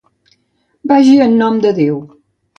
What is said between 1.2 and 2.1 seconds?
en nom de Déu.